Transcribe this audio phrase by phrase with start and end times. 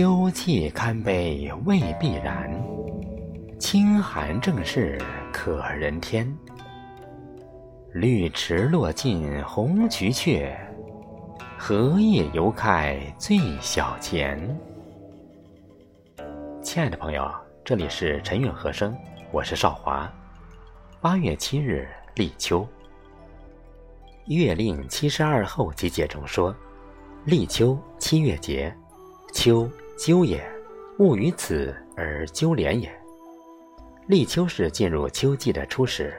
[0.00, 2.50] 秋气堪悲未必然，
[3.58, 4.98] 清寒正是
[5.30, 6.34] 可人天。
[7.92, 10.58] 绿池落尽红菊雀，
[11.58, 14.58] 荷叶犹开最小钱。
[16.62, 17.30] 亲爱的朋友，
[17.62, 18.96] 这里是陈韵和声，
[19.30, 20.10] 我是少华。
[21.02, 22.66] 八月七日立秋，
[24.34, 26.56] 《月令七十二候集解》中说
[27.26, 28.74] ：“立秋，七月节，
[29.34, 29.68] 秋，
[30.00, 30.42] 秋也。
[30.98, 32.90] 物于此而鸠连也。”
[34.08, 36.14] 立秋是进入秋季的初始，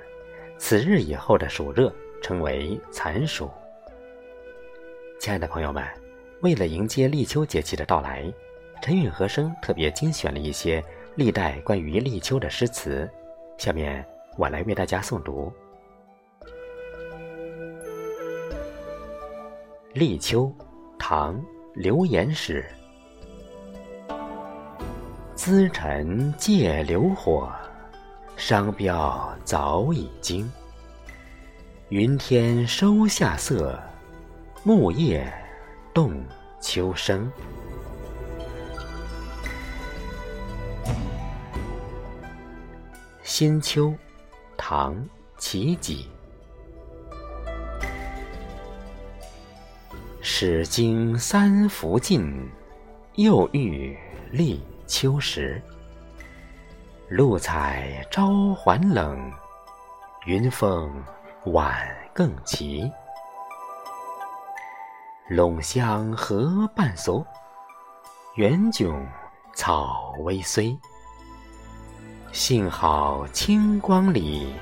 [0.59, 3.49] 此日以后的暑热称为残暑。
[5.19, 5.83] 亲爱的朋友们，
[6.41, 8.31] 为了迎接立秋节气的到来。
[8.83, 10.83] 陈韵和声特别精选了一些
[11.15, 13.09] 历代关于立秋的诗词，
[13.57, 14.05] 下面
[14.37, 15.51] 我来为大家诵读。
[19.93, 20.53] 立秋，
[20.99, 21.35] 唐·
[21.73, 22.63] 刘演史。
[25.43, 27.51] 资尘借流火，
[28.37, 30.47] 商标早已经。
[31.89, 33.81] 云天收夏色，
[34.63, 35.33] 木叶
[35.95, 36.23] 动
[36.61, 37.27] 秋声。
[43.23, 43.87] 《新秋》
[44.55, 44.93] 唐·
[45.39, 46.07] 齐己。
[50.21, 52.47] 始经三伏尽，
[53.15, 53.97] 又遇
[54.29, 54.61] 立
[54.91, 55.61] 秋时。
[57.07, 59.31] 露彩朝还冷，
[60.25, 60.91] 云风
[61.45, 61.73] 晚
[62.13, 62.91] 更齐。
[65.29, 67.25] 陇乡何半俗，
[68.35, 68.93] 原迥
[69.55, 70.77] 草微衰。
[72.33, 74.53] 幸好清光里，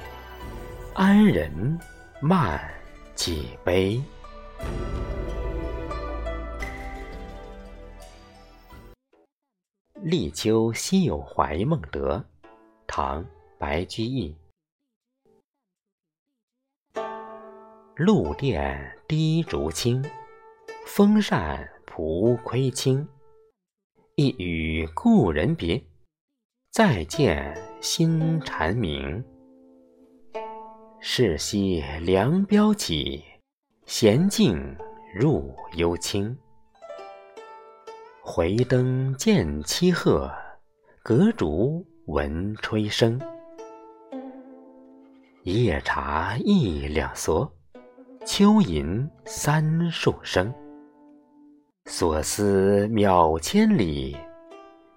[0.93, 1.79] 安人
[2.21, 2.61] 慢
[3.15, 3.99] 几杯。
[10.09, 12.25] 立秋西有怀孟德，
[12.87, 13.23] 唐·
[13.59, 14.35] 白居易。
[17.93, 20.03] 露殿低竹青，
[20.87, 23.07] 风扇蒲葵青。
[24.15, 25.79] 一语故人别。
[26.71, 29.23] 再见新蝉鸣，
[30.99, 33.23] 是夕凉标起，
[33.85, 34.75] 闲静
[35.13, 36.35] 入幽清。
[38.31, 40.31] 回灯见七鹤，
[41.01, 43.19] 隔竹闻吹声。
[45.45, 47.49] 夜茶一两蓑，
[48.27, 50.53] 秋吟三数声。
[51.85, 54.15] 所思渺千里，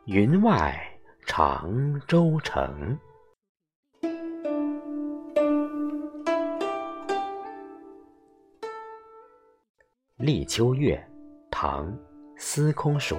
[0.04, 0.78] 云外。
[1.25, 2.99] 长洲城。
[10.19, 11.03] 立秋月，
[11.50, 11.91] 唐·
[12.44, 13.16] 司空曙。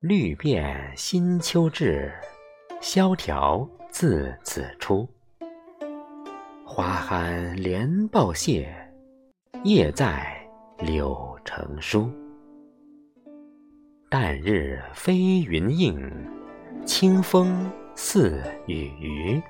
[0.00, 2.10] 绿遍新秋至，
[2.80, 5.06] 萧条自此出。
[6.64, 8.74] 花酣连抱谢，
[9.62, 10.34] 叶在
[10.78, 12.10] 柳成书。
[14.08, 16.10] 淡日飞云映，
[16.86, 19.40] 清风似雨余。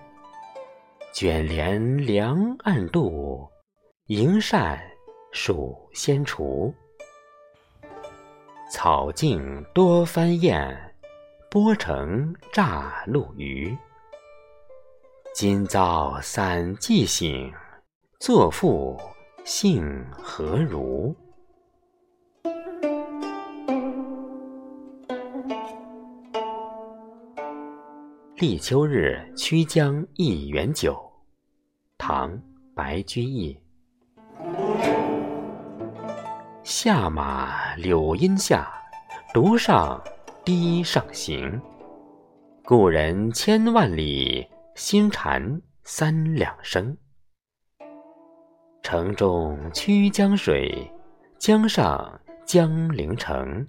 [1.13, 3.49] 卷帘凉暗度，
[4.11, 4.77] 迎扇
[5.31, 6.75] 数先除。
[8.69, 10.77] 草径多翻燕，
[11.49, 13.73] 波城乍露鱼。
[15.33, 17.53] 今朝散寄醒，
[18.19, 18.99] 作赋
[19.45, 21.15] 幸何如？
[28.35, 31.01] 立秋日曲江一园酒，
[31.97, 32.33] 唐·
[32.75, 33.57] 白居易。
[36.83, 38.67] 下马柳荫下，
[39.35, 40.03] 独上
[40.47, 41.61] 堤上行。
[42.65, 46.97] 故人千万里，新蝉三两声。
[48.83, 50.91] 城中曲江水，
[51.37, 53.69] 江上江陵城。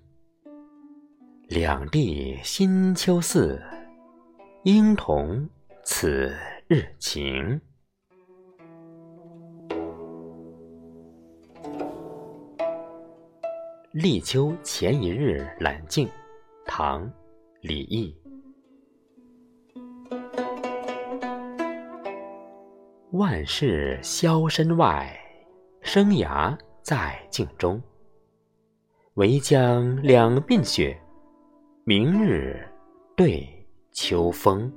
[1.49, 3.61] 两地新秋似。
[4.63, 5.49] 应同
[5.83, 6.33] 此
[6.69, 7.59] 日晴。
[13.93, 16.07] 立秋前一日揽镜，
[16.65, 17.05] 唐·
[17.59, 18.15] 李益。
[23.11, 25.13] 万事销身外，
[25.81, 27.81] 生涯在镜中。
[29.15, 30.97] 唯将两鬓雪，
[31.83, 32.65] 明日
[33.17, 33.45] 对。
[33.93, 34.71] 秋风，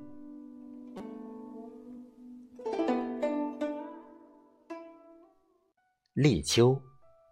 [6.14, 6.76] 立秋，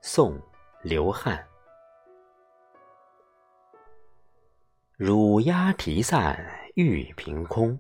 [0.01, 0.39] 宋·
[0.85, 1.45] 刘汉。
[5.05, 7.77] 乳鸦啼散玉屏空，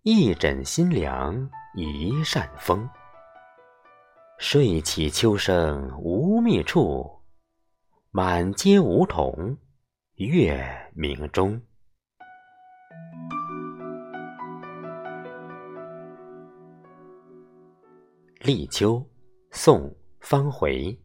[0.00, 2.88] 一枕新凉一扇风。
[4.38, 7.20] 睡起秋声无觅处，
[8.10, 9.58] 满街梧桐
[10.14, 11.60] 月明中。
[18.40, 19.06] 立秋，
[19.50, 20.98] 宋·方回。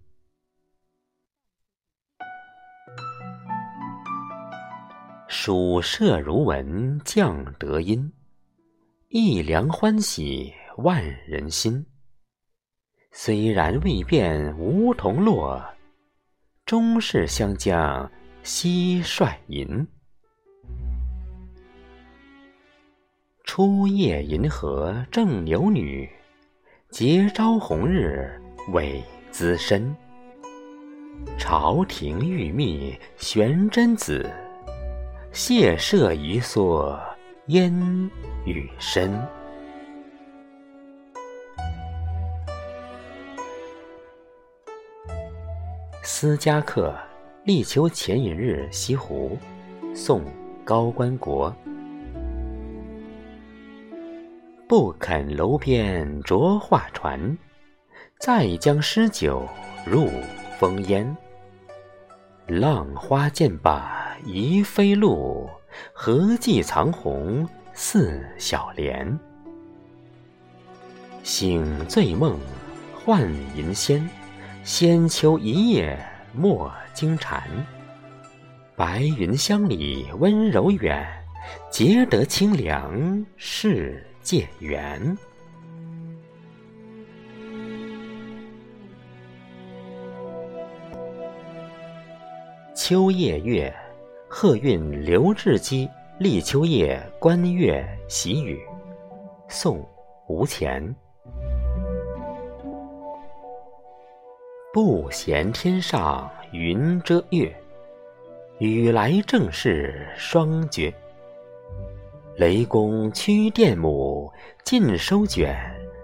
[5.42, 8.12] 暑摄如蚊降德阴，
[9.08, 11.86] 一凉欢喜万人心。
[13.14, 15.64] 虽然未变梧桐落，
[16.66, 18.12] 终是湘江
[18.44, 19.88] 蟋蟀吟。
[23.46, 26.10] 初夜银河正牛女。
[26.90, 28.30] 节朝红日
[28.74, 29.02] 伟
[29.32, 29.96] 姿深，
[31.38, 34.30] 朝廷玉密玄真子，
[35.32, 37.00] 谢舍一蓑
[37.48, 37.72] 烟
[38.46, 39.16] 雨深。
[46.02, 46.96] 思家客，
[47.44, 49.38] 立秋前一日西湖，
[49.94, 50.22] 宋·
[50.66, 51.56] 高观国。
[54.68, 57.38] 不肯楼边着画船，
[58.20, 59.48] 再将诗酒
[59.86, 60.10] 入
[60.58, 61.16] 风烟。
[62.48, 65.50] 浪花渐罢疑飞路，
[65.94, 69.20] 何计藏红似小莲？
[71.24, 72.40] 醒醉梦
[72.94, 74.10] 幻银仙，
[74.64, 75.98] 仙秋一夜
[76.34, 77.44] 莫惊蝉。
[78.76, 81.06] 白云乡里温柔远，
[81.72, 84.06] 结得清凉是。
[84.22, 85.18] 界缘。
[92.76, 93.74] 秋夜月，
[94.32, 95.90] 贺韵刘志基
[96.20, 98.62] 立秋夜观月喜雨。
[99.48, 99.80] 宋·
[100.28, 100.96] 吴乾。
[104.72, 107.52] 不嫌天上云遮月，
[108.60, 110.94] 雨来正是霜绝。
[112.38, 114.32] 雷公驱电母，
[114.64, 115.60] 尽收卷，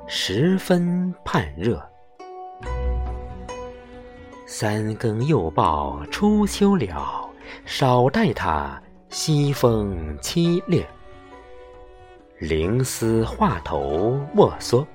[0.07, 1.80] 十分盼热。
[4.48, 7.25] 三更又报初秋了，
[7.66, 10.86] 少待他西风凄冽。
[12.40, 14.86] 灵思画头莫缩，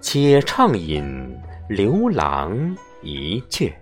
[0.00, 3.72] 且畅饮刘郎一阙。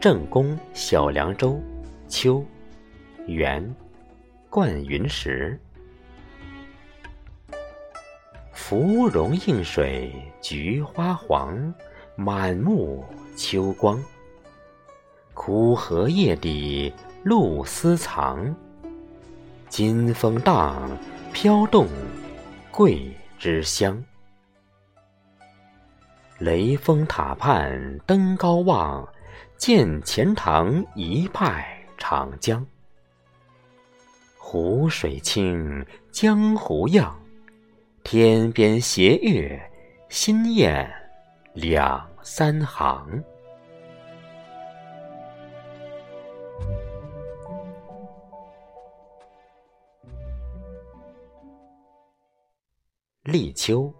[0.00, 1.60] 正宫小凉州，
[2.06, 2.44] 秋，
[3.26, 3.74] 元，
[4.48, 5.58] 灌云石。
[8.68, 10.12] 芙蓉映水
[10.42, 11.72] 菊花黄，
[12.16, 13.02] 满目
[13.34, 13.98] 秋光。
[15.32, 16.92] 枯荷叶底
[17.22, 18.54] 露丝藏，
[19.70, 20.86] 金风荡，
[21.32, 21.86] 飘动
[22.70, 24.04] 桂枝香。
[26.36, 29.08] 雷峰塔畔登高望。
[29.56, 31.66] 见钱塘一派
[31.96, 32.66] 长江，
[34.36, 37.18] 湖水清，江湖漾，
[38.10, 39.60] 天边斜月，
[40.08, 40.90] 心雁
[41.52, 43.22] 两三行。
[53.24, 53.92] 立秋，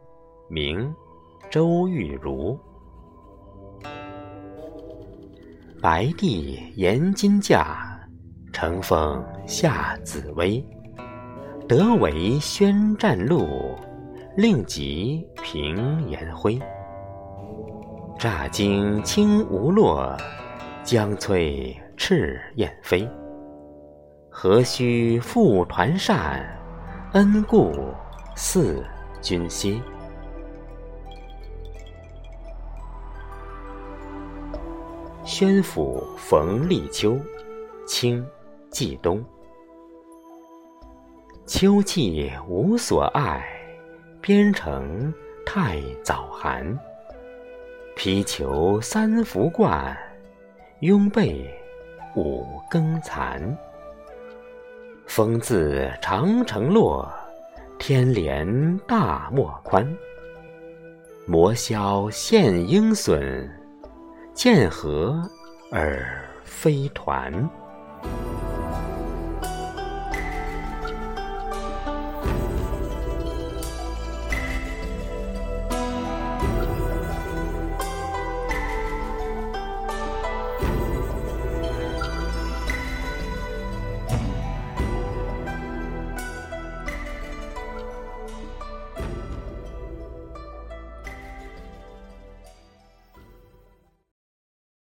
[0.49, 0.91] 明，
[1.51, 2.59] 周玉如。
[5.83, 8.01] 白帝延金驾，
[8.55, 10.65] 乘风下紫薇。
[11.69, 13.77] 得为宣战路，
[14.39, 16.57] 令己平颜辉。
[18.17, 20.17] 乍惊轻无落，
[20.85, 23.11] 将摧赤燕飞。
[24.31, 26.57] 何须复团扇，
[27.15, 27.73] 恩顾
[28.37, 28.87] 似
[29.21, 29.83] 君心。
[35.25, 37.19] 宣府逢立秋，
[37.89, 38.25] 清，
[38.71, 39.21] 季冬。
[41.45, 43.45] 秋气无所爱，
[44.21, 45.13] 边城
[45.45, 46.79] 太早寒。
[47.97, 49.97] 披裘三伏惯，
[50.81, 51.49] 拥被
[52.15, 53.57] 五更残。
[55.07, 57.11] 风自长城落，
[57.79, 59.87] 天连大漠宽。
[61.27, 63.49] 魔消现鹰隼。
[64.35, 65.21] 见和
[65.73, 67.33] 而非团。